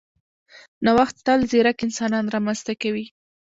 نوښت 0.85 1.17
تل 1.25 1.39
ځیرک 1.51 1.77
انسانان 1.85 2.25
رامنځته 2.35 2.73
کوي. 2.81 3.05